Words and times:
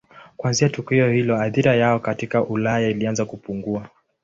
Kuanzia 0.37 0.69
tukio 0.69 1.09
hilo 1.11 1.37
athira 1.41 1.75
yao 1.75 1.99
katika 1.99 2.43
Ulaya 2.43 2.89
ilianza 2.89 3.25
kupungua. 3.25 3.89